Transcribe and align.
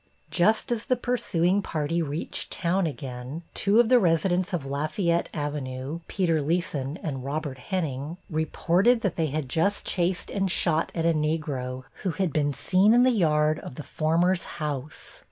Just 0.31 0.71
as 0.71 0.85
the 0.85 0.95
pursuing 0.95 1.61
party 1.61 2.01
reached 2.01 2.51
town 2.51 2.87
again, 2.87 3.43
two 3.53 3.79
of 3.79 3.87
the 3.87 3.99
residents 3.99 4.51
of 4.51 4.65
Lafayette 4.65 5.29
Avenue, 5.31 5.99
Peter 6.07 6.41
Leson 6.41 6.97
and 7.03 7.23
Robert 7.23 7.59
Henning, 7.59 8.17
reported 8.27 9.01
that 9.01 9.15
they 9.15 9.27
had 9.27 9.47
just 9.47 9.85
chased 9.85 10.31
and 10.31 10.49
shot 10.49 10.91
at 10.95 11.05
a 11.05 11.13
Negro, 11.13 11.83
who 12.01 12.09
had 12.09 12.33
been 12.33 12.51
seen 12.51 12.95
in 12.95 13.03
the 13.03 13.11
yard 13.11 13.59
of 13.59 13.75
the 13.75 13.83
former's 13.83 14.43
house. 14.57 15.19